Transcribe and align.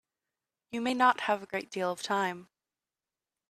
You 0.71 0.81
may 0.81 0.95
not 0.95 1.19
have 1.19 1.43
a 1.43 1.45
great 1.45 1.69
deal 1.69 1.91
of 1.91 2.01
time. 2.01 2.49